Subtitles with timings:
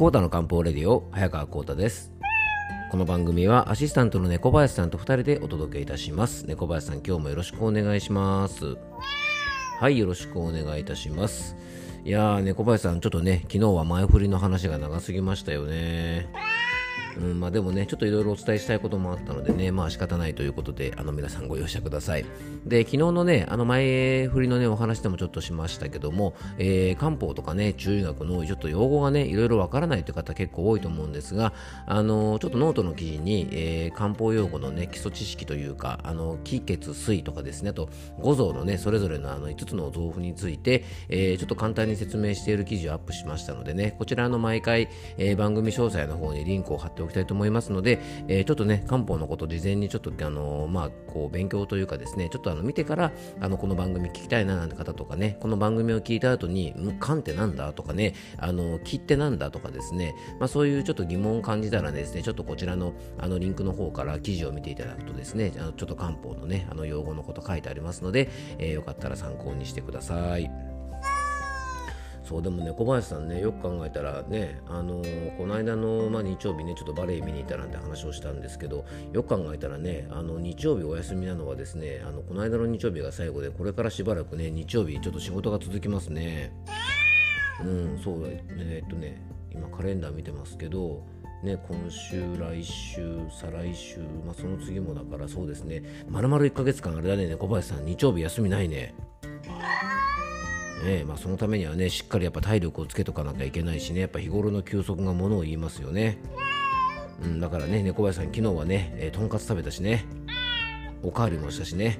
[0.00, 2.10] コータの漢方レディオ早川コータです。
[2.90, 6.46] この番組はアシスタントの猫林さんと2人でお届けいたします。
[6.46, 8.78] 猫林さん今日もよろしくお願いします。
[9.78, 11.54] はいよろしくお願いいたします。
[12.02, 16.30] いやー猫林さんちょっとね昨日は前振りの話が長すぎましたよね。
[17.18, 22.24] うんまあ、でもね、ちょっといろいろお伝えしたいこともあったのでね、まあ仕方ないということで、あの皆さんご容赦ください。
[22.64, 31.52] で、昨日のね、あの前振りのね、お話でもちょっとしましたけども、えー、漢方とかね、中医学のちょっと用語がね、いろいろわからないという方結構多いと思うんですが、
[31.86, 37.88] あのちょっとノートの記事に、えー、漢方用語のね、基礎知識というか、あの気血水とかですね、あと
[38.20, 70.69] 五臓のね、それぞれのあの5つの臓腑について、えー、ちょっと簡単に説明している記事をアップしましたのでね、こちらの毎回、えー、番組詳細の方にリンクを貼っておきたいと思いますので、えー、ちょっとね、漢方のこと事前にちょっと、あの、まあ、こう、勉強というかですね、ちょっとあの、見てから、あの、この番組聞きたいななんて方とかね、この番組を聞いた後に、ん、漢ってなんだとかね、あの、気ってなんだとかですね、まあ、そういうちょっと疑問を感じたらですね、ちょっとこちらの、あの、リンクの方から記事を見ていただくとですね、あのちょっと漢方のね、あの、用語のこと書いてありますので、えー、よかったら参考にしてください。
[72.30, 86.52] そうでもね小林さんねよく考えたらねあのー、この間の、まあ、日曜日ねちょっとバレエ見に行ったなんて話をしたんですけどよく考えたらねあの日曜日お休みなのはですねあのこの間の日曜日が最後でこれからしばらくね日曜日ちょっと仕事が続きますね
[87.64, 89.20] うんそうえっとね
[89.50, 91.02] 今カレンダー見てますけど
[91.42, 98.94] ね、今週、来週、再来週、まあ、その次もだからそうですね、まるまる1ヶ月間、あれだね、小林さん、日曜日休みないね。
[100.84, 106.18] ねまあ、そのためにはねしっかりやっぱ体力をつけとかなきゃいけないしねやっぱ日頃の休息がものを言いますよね、
[107.22, 110.06] うん、だからね猫林さん昨日はね、えー、とんかつ食べたしね。
[111.02, 111.98] おかわりもしたしね。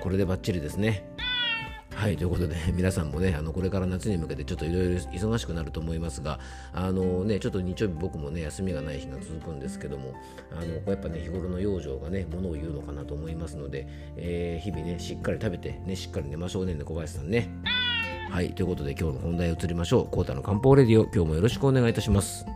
[0.00, 1.06] これでバッチリですね。
[1.94, 6.40] はいということで 皆さんもねあのこれから夏に向けてちょっといろいろ忙しくなると思いますが
[6.72, 10.14] あのねちょっと日曜日僕もね休みがない日が続くんですけども
[10.50, 17.50] あのやっぱね日頃の養生がねものを言うのかなと思いますので、えー、日々ねしっかり食べてねしっかり寝ましょうね小林さんね。
[18.30, 20.06] はい、ということで今日の本題移りましょう。
[20.08, 22.46] コータの漢方レディオ、今日もよろしくお願いいたします。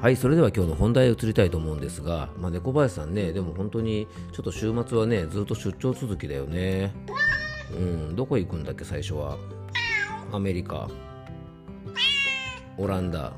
[0.00, 6.94] はい、それでは今日の本題へ移りたいと思うんですが、まあ、猫林さんね、でも本当にちょっと週末はね、ずっと出張続きだよね。
[7.72, 9.36] うん、どこ行くんだっけ、最初は？
[10.32, 10.88] アメリカ、
[12.78, 13.34] オランダ、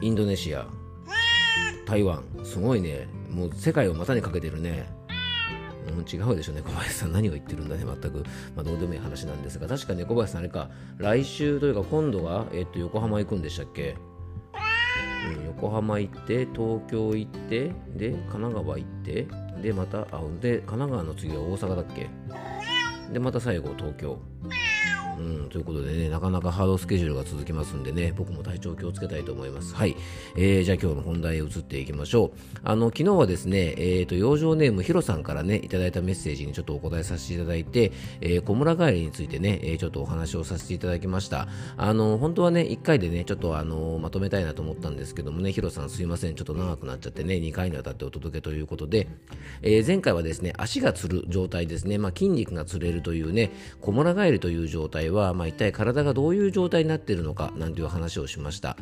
[0.00, 0.66] インドネシア、
[1.90, 2.22] 台湾。
[2.44, 3.08] すごいね。
[3.28, 4.88] もう世界を股にかけてるね。
[5.88, 7.12] うん、違うでしょうね、小林さん。
[7.12, 8.18] 何を言ってるんだね、全く。
[8.54, 13.96] まあ、どうでもいい話なんですが、確かね、小林さん、あれか、来週というか、今度は、えっと、横浜行くんでしたっけ、
[15.36, 19.26] うん、横浜行って、東京行って、で、神奈川行って、
[19.60, 22.08] で、また、あ、で、神奈川の次は大阪だっけ？
[23.12, 24.20] で、また最後、東京。
[25.20, 29.74] うん、ということでね、なかなかハードスケジュールが続きますんでね、僕も体調気をつけたいと思います。
[29.74, 29.94] はい。
[30.36, 32.58] えー、じゃあ今日の本題へ移っていきましょう。
[32.64, 37.92] あの、昨日はですね、えっ、ー、と、養生ネームヒロさんからね、いただいたメッセージにちょっとお答えさせていただいて、
[38.22, 41.48] えー、小村帰りについてね、えー、ちょっとお話をさせていただきました。
[41.76, 49.08] あの、本当はね、1回でね、ちょっとあの、まとめたいなと思ったんですけどもね、ヒロさんすいません、ちょっと長くなっちゃってね、2回にわたってお届けということで、
[49.60, 58.76] えー、前回はですね、足がつる状態ですね、まあ、筋肉がつれるというね、小村帰りという状態は、まあ、一体体がどういう状態になっているのかなんていう話をしました。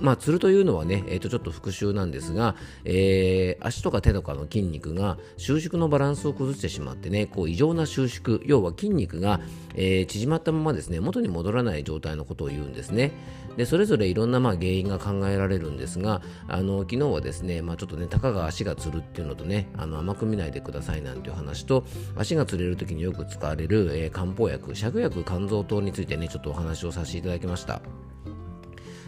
[0.00, 2.54] まあ、つるというのはね、えー、とちょっと復習なんですが、
[2.84, 9.40] えー、足とか手とかの筋肉が収縮のバランスを崩してしまってね、こう異常な収縮、要は筋肉が、
[9.74, 13.12] えー、縮まったままですね、元に戻らない状態のことを言うんですね。
[13.56, 21.84] でそれぞれいろんなまあ原因が考えられるんですが、あの昨日はですね、まあ、ちょっとね、たかが足がつるっていうのとね、あの甘く見ないでくださいなんていう話と、
[22.16, 27.80] 足がつれるときによく使われる、えー、漢方薬、芍薬肝臓糖についてね、ちょっとお話をさせていただきました。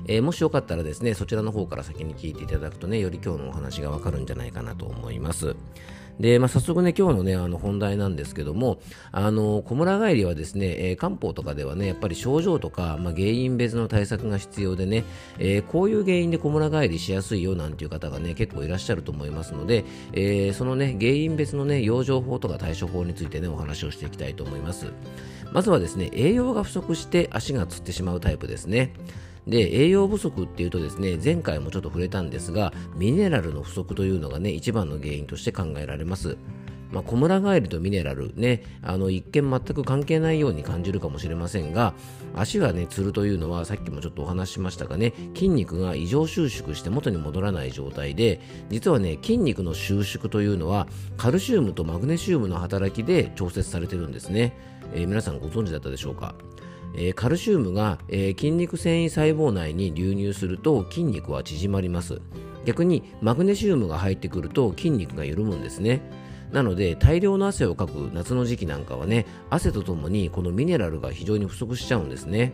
[0.07, 5.55] えー、もしよかったらですね、そちらの方から先に聞いていただくとね、より今日のお話がわかるんじゃないかなと思います。
[6.21, 8.81] で、まあ、早速ね、今日のね、あの本題なんですけども、
[9.13, 15.05] あの、小村帰りはですね、えー、漢方とかではね、やっぱり症状とか、まあ、原因別の対策が必要でね、
[15.39, 24.87] えー、こういう原因で小村帰りしやすいよなんていう方がね、結構いらっしゃると思いますので、えー、そのね、原因別のね、養生法とか対処法についてね、お話をしていきたいと思います。
[25.53, 28.93] まずはですね、栄養が不足して足がつってしまうタイプですね。
[29.49, 36.37] で栄養不足っていうとですね前回もちょっと触れたんですがミネラルの不足というのがね一番の原因として考えられます。
[36.91, 41.93] まあ、小村帰りとミネラルねあの一見全く関係ないように感じるかもしれませんが
[42.35, 48.41] 足がねつるというのはさっきもちょっとお話ししましたがね筋肉が異常収縮して元に戻らない状態で
[48.71, 54.57] 実はね筋肉の収縮というのはカルシウムとマグネシウムの働きで調節されてるんですね、
[54.95, 56.35] えー、皆さんご存知だったでしょうか？
[56.95, 62.21] えー、カルシウムが、えー、筋肉繊維細胞内に流入すると筋肉は縮まります。
[62.65, 66.03] 逆にマグネシウムが入ってくると筋肉が緩むんですね。
[66.53, 72.53] なので大量の汗をかく夏の時期なんかはね汗とともにこのミネラルが非常に不足しちゃうんですね。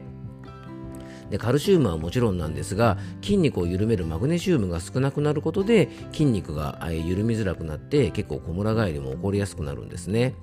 [1.30, 10.34] でカルシウムはもちろんなんですが筋肉を緩めるマグネシウムが少なくなることで筋肉が緩みづらくなって結構小村返りも起こりやすくなるんですね。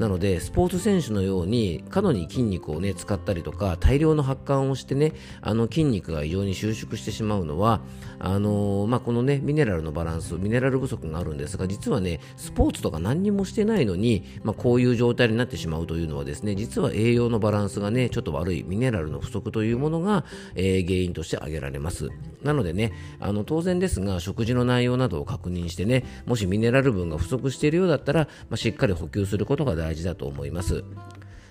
[0.00, 5.12] なのでスポーツ選手のように過度に筋肉をね使ったりとか大量の発汗をしてね
[5.42, 7.82] あの筋肉が異常に収縮してしまうのは
[8.18, 20.24] あのー、まあ、このねミネラルのバランスミネラル不足があるんですが実はねスポーツとか何にもしてないのに、まあ、こういう状態になってしまうというのはですね実は栄養のバランスがねちょっと悪いミネラルの不足というものが、
[20.54, 22.08] えー、原因として挙げられます。
[22.42, 29.89] なのでねあの当然ですが食事の内容などを確認してねもしミネラル分が不足しているようだったら、まあ、しっかり補給することが大事。
[29.90, 30.84] 大事だと思います。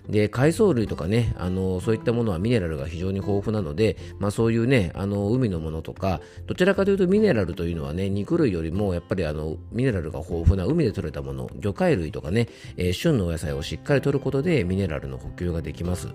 [0.07, 16.07] で海藻類とかねあのそういったものはミネラルが非常に豊富なので、まあ、そういうねあの海のものとかどちらかというとミネラルというのはね肉類よりもやっぱりあのミネラルが豊富な海で採れたもの魚介類とかね、えー、旬のお野菜をしっかり摂ることでミネラルの補給ができます。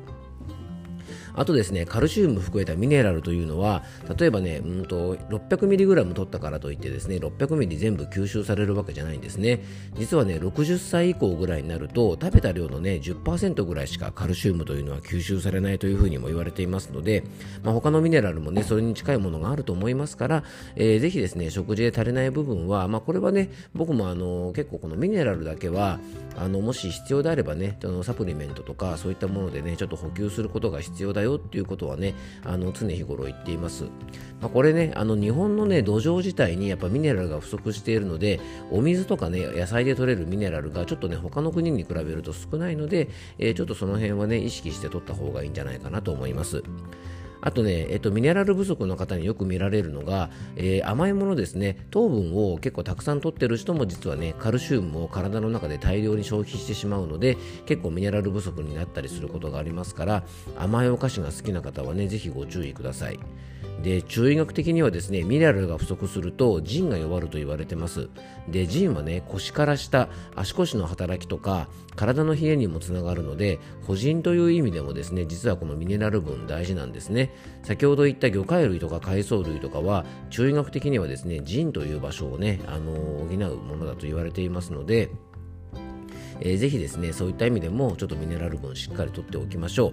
[1.35, 3.83] あとですね、カルシウム含めたミネラルというのは、
[4.19, 9.61] 例えばね、うんと 600mg 取ったからといってですね、600mg 全部吸収されるわけじゃないんですね。
[9.97, 17.25] 実はね、60歳以降ぐらいになると、食べた量のね、10%ぐらいしかカルシウムというのは吸収されないというふうにも言われていますので、
[17.63, 20.45] まあ、他のミネラルもね、それに近いものがあると思いますから、
[20.77, 25.99] えー、ぜひですね、食事で足りない部分は、まあ、これはね、僕もあの結構このミネラルだけは、
[26.37, 33.85] あのもし必要であればね、サプリメントとかそういったものでね、ちょっと補給することが必要だよっていうことはね、あの常日頃言っています。
[34.41, 38.41] まあ、これね、あの日本のね、土壌自体にやっぱミネラルが不足しているので、
[38.71, 46.63] お水とかね、野菜で取れるミネラルがちょっとね、他の国に比べると少ないので、えー、ちょっとその辺はね、意識して取った方がいいんじゃないかなと思います。
[47.45, 57.37] あとね、えっと、ミネラル不足の方によく見られるのが、えー、甘いものですね、糖分を結構たくさん取ってる人も実はね、カルシウムを体の中で大量に消費してしまうので、
[57.67, 60.25] 結構ミネラル不足になったりすることがありますから、
[60.57, 63.19] 甘いお菓子が好きな方はね、ぜひご注意ください。
[63.85, 68.09] で中医学的にはですねミネラルが不足すると腎が弱ると言われてます。
[68.49, 77.31] で腎はね腰から下足腰の働きとか体の冷えにもつながるので補腎という意味でもですね実はこのミネラル分大事なんですね。
[77.63, 85.11] 先ほど言った魚介類とか海藻類とかは中医学的にはですね腎という場所をねあの補うものだと言われていますので
[86.45, 89.93] えー、ぜひですねそういった意味でもちょっとミネラル分しっかりとっておきましょう。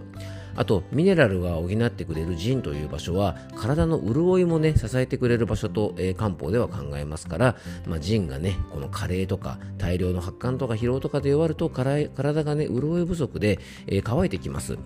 [0.53, 7.55] あとミネラルが補ってくれる腎という場所は体の潤いもね支えてくれる場所と、えー、漢方では考えますから、
[7.87, 12.09] まあ、腎がねこの加齢とか大量の発汗とか疲労とかで弱ると体
[12.43, 14.77] がね潤い不足で、えー、乾いてきます。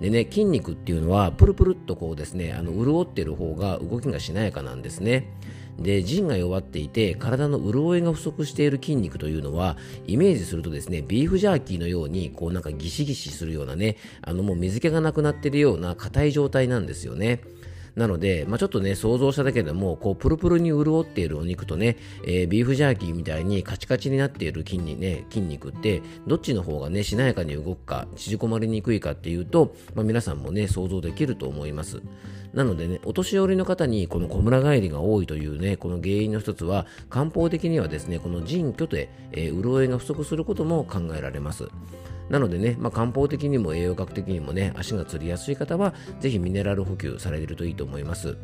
[0.00, 5.30] でね筋肉っていうのはプルプルっとこうですねあの潤ってる方が動きがしなやかなんですね。
[5.78, 9.76] で腎が弱っていて体の潤いが不足している筋肉というのは
[10.06, 17.40] イメージするとですねビーフジャーキーのようにこうなんかギシギシするようなねあのもう水気がなくなっているような硬い状態なんですよね。
[17.96, 21.96] なので、まあ、ちょっとね、想像しただけでも、こう、プルプルに潤っているお肉とね、
[22.26, 32.02] えー、ビーフジャーキーみたいにカチカチになっている筋にね、筋肉って、どっちの方がね、しなやかに動くか、縮こまりにくいかっていうと、まあ、皆さんもね、想像できると思います。
[32.52, 41.68] なのでね、お年寄りの方にこの小村帰りが多いというね、この原因の一つは、漢方的にはですね、この腎虚で、えー、潤いが不足することも考えられます。
[42.30, 48.36] なのでね、まあ、漢方的にも栄養学的にもね、足がつりやすい方は、ぜひミネラル補給されるといいと思います。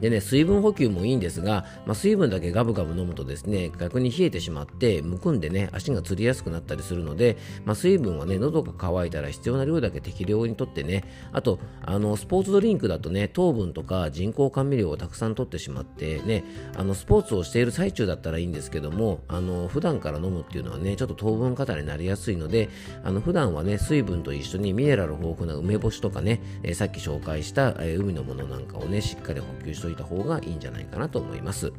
[0.00, 16.44] でね、水分補給もいいんですが、まあ、水分だけガブガブ飲むとですね、逆に冷えてしまって、むくんでね、足がつりやすくなったりするので、まあ、水分はね、喉が渇いたら必要な量だけ適量にとってね、あと、あの、スポーツドリンクだとね、糖分とか人工甘味料をたくさん取ってしまってね、
[16.76, 22.68] あの、スポーツをしている最中だったらいいんですけども、あの、普段から飲むっていうのはね、ちょっと糖分過多になりやすいので、
[23.04, 31.72] あの、普段はね、水分と一緒にミネラル豊富な梅干しとかね、えー、さっき紹介した、えー、海のものなんかをね、しっかり補給しておといた方がいいんじゃないかなと思います。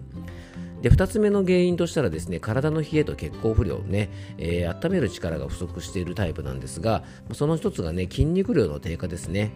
[0.81, 7.03] で2つ目の原因としたらですね体の冷えと血行不良ね、えー、温める力が不足しているタイプなんですが
[7.33, 9.51] その1つがね筋肉量の低下ですね。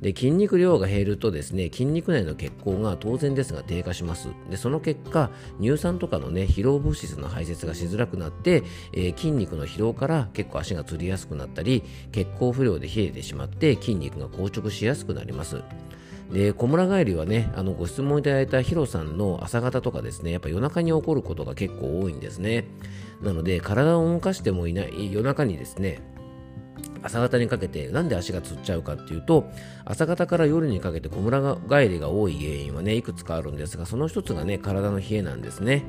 [0.00, 4.28] で筋肉量が減るとですね筋肉内の血行が当然ですが低下します。
[4.48, 5.30] でその結果
[5.60, 8.62] 乳酸とかのね疲労物質の排泄がしづらくなって、
[8.94, 15.62] えー、筋肉の疲労から結構足がつりやすくなったり血行不良で冷えてしまって筋肉が硬直しやすくなります。
[16.32, 22.66] で小村帰りはねあのご質問いただいたヒロさんの朝方とかですねやっぱ夜中に起こることが結構多いんですね。
[23.20, 26.00] なので体を動かしてもいない夜中にですね
[27.02, 29.50] 朝方にかけてなんで足がつっちゃうかっていうと
[29.84, 35.84] 朝方から夜にかけて小村帰りが多い原因はねいくつかあるんですがその一つがね体の冷えなんですね。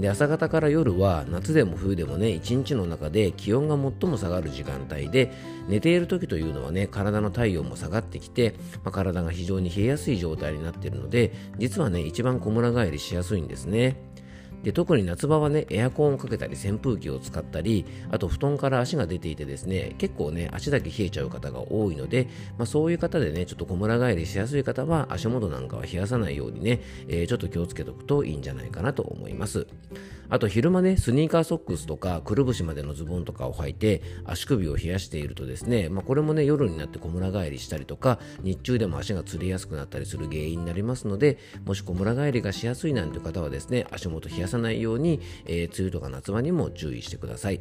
[0.00, 5.32] で朝方から夜は夏でも冬でもね一日の中で気温が最も下がる時間帯で
[5.68, 13.96] 寝ている時というのはね体の体温も下がってきて、まあ、体が非常に冷えやすい状態になっているので実はね一番小村帰りしやすいんですね。
[14.66, 22.26] で特に夏場はねエアコンをかけたり扇風機を使ったりあと布団から足が出ていてですね結構ね足だけ冷えちゃう方が多いので、
[22.58, 29.68] まあ、そういう方でねちょっと小村帰りしやすい方は足元なんかは冷やさないようにね、えー、ちょっと気をつけておくといいんじゃないかなと思います。
[30.28, 47.60] あと昼間ねスニーカーソックスとかくるぶしまでのズボンとかを履いて足首を冷やしているとですね、まあ、これもね夜になって小村帰りしたりとか日中でも足がつりやすくなったりする原因になりますのでもし小村帰りがしやすいなんて方はですね足元冷やさないように、えー、梅雨とか夏場にも注意してください。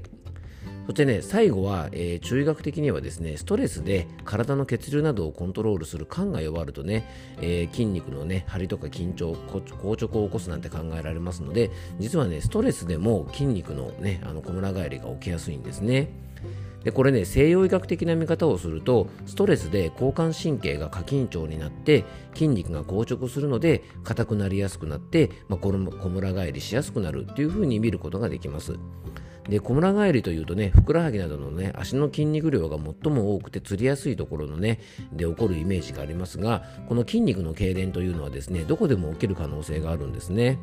[0.86, 7.10] そしてね、最後は、えー、中医学的にはですね、ストレスで体の血流などをコントロールする肝が弱るとね、
[7.42, 16.10] えー、筋肉のね、張りとか緊張、硬直を起こすなんて考えられますので、実はね、ストレスでも筋肉のね、あの小村返りが起きやすいんですね。
[16.84, 28.77] でこれね西洋医学的な見方をするとストレスで交感神経が過緊張になって筋肉が硬直するので硬くなりやすくなって、まあ、小村返りしやすくなるっていうふうに見ることができます。
[29.50, 34.80] で小村返りというとねふくらはぎなどのね足の筋肉量が最も多くてつりやすいところのね
[35.14, 40.60] で起こるイメージがありますがこの筋肉の痙攣というのはですねどこでも起きる可能性があるんですね。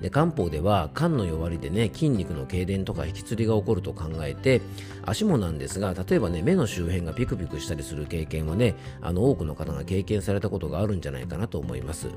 [0.00, 4.60] で漢方では肝の弱りでね筋肉の痙攣とか引きつりが起こると考えて
[5.04, 12.08] 足もなんですが例えばね目の周辺がピクピクしたりする経験はねあの多くの方が経験されたことがあるんじゃないかなと思います。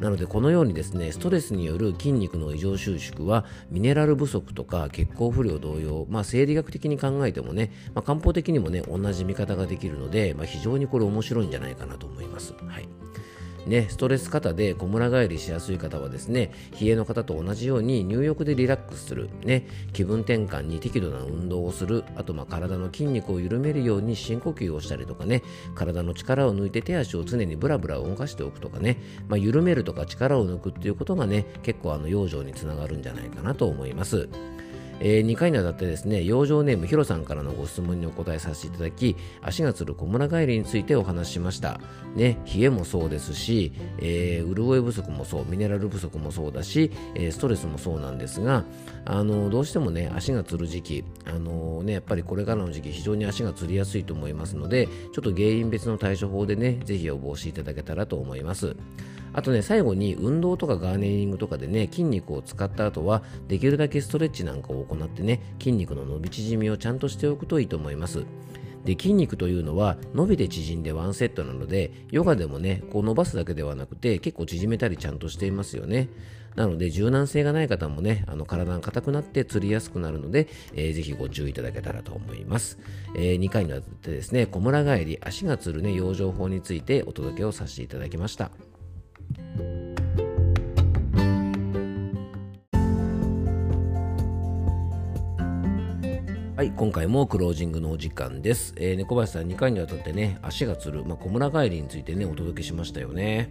[0.00, 12.54] なのでこのようにですねストレスによる筋肉の異常収縮はミネラル不足とか血行不良同様、まあ、生理学的に考えてもね、まあ、漢方的にもね同じ見方ができるので、まあ、非常にこれ面白いんじゃないかなと思います。
[12.66, 13.09] はい
[13.66, 25.42] ね、ストレス型で小村返りしやすい方はですね冷えの方と同じように入浴でリラックスする、ね、気分転換に適度な運動をするあとまあ体の筋肉を緩めるように深呼吸をしたりとかね
[25.74, 28.98] 体の力を抜いて手足を常にブラブラ動かしておくとかね、
[29.28, 34.28] まあ、緩めるとか力を抜くっていうことがね結構あの養生につながるんじゃないかなと思います。
[35.00, 41.80] えー、2回にわたってですね、養生ネームヒロさんからのご質問にお答えさせていただき、足がつる小村帰りについてお話ししました。
[42.14, 48.64] ね、冷えもそうですし、えー、潤い不足もそう、ミネラル不足もそうだし、えー、ストレスもそうなんですが、
[49.04, 58.76] あのどうしてもね、足がつる時期、あのね、やっぱりこれからの時期、非常に足がつりやすいと思いますので、ちょっと原因別の対処法でね、ぜひ予防していただけたらと思います。
[59.32, 68.24] あとね、最後に運動とかガーネリングとかでね、筋肉を使った後は、できるだけストレッチなんかを行ってね、筋肉の伸び縮みをちゃんとしておくといいと思います。
[68.84, 76.08] で筋肉というのは伸びて縮んでワンセットなのでヨガでもねこう伸ばすだけではなくて結構縮めたりちゃんとしていますよね。
[76.56, 82.78] なので柔軟性がない方もねあの体が硬くなってつりやすくなるので、えー、ぜひご注意いただけたらと思います、
[83.14, 88.50] えー、2回にわたってですね小村帰り足がつるね養生法についてお届けをさせていただきました。
[96.60, 98.74] はい、今回もクロージングのお時間です。
[98.76, 103.50] えー、猫林さん2回にわたってね、足がつる、まあ、小村帰りについてね、お届けしましたよね。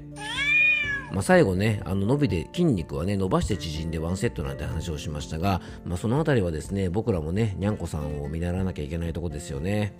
[1.11, 9.95] まあ、最後ね、あの伸びて筋肉はね、伸ばして縮んでワンセットなんて話をしましたが、まあ、そのあたりはですね、僕らもね、にゃんこさんを見習わなきゃいけないとこですよね。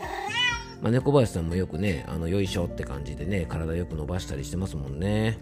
[0.82, 5.40] まあ、猫林さんもよくね、あのよいしょって感じでね、体よく伸ばしたりしてますもんね。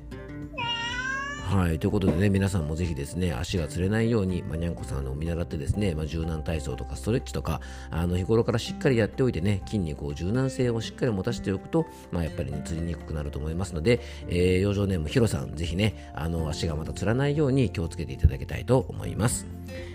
[1.48, 19.48] はい、ということでね、皆さんもぜひですね、足がつれないように、まあ、にゃんこさんを見習ってですね、まあ、柔軟体操とかストレッチとか、あの日頃からしっかりやっておいてね、筋肉を柔軟性をしっかり持たせておくと、まあ、やっぱりね、つりにくくなると思いますので、えー、養生ネームヒロさん、ぜひね、あの足がまたつらないように気をつけていただきたいと思います。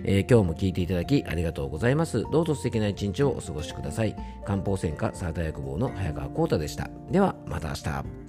[0.04, 2.24] えー、今日も聞いていただきありがとうございます。
[2.32, 4.16] どうぞ素敵な一日をお過ごしください。
[4.46, 6.88] 漢方専科サーター薬房の早川幸太でした。
[7.10, 8.21] では、また明日。